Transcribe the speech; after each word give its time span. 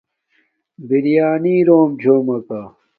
بِریݳنݵ 0.87 1.57
رݸم 1.67 1.89
چھݸمَکݳ. 2.01 2.61